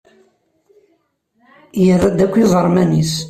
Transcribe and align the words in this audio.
Yerra-d 1.85 2.19
akk 2.25 2.35
iẓerman-is. 2.43 3.13